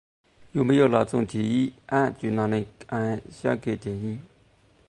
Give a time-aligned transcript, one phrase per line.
[0.53, 4.19] 有没有那种第一眼就让人爱上的电影？